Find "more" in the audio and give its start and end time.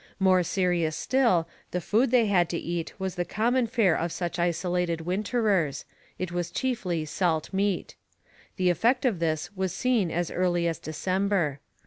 0.17-0.41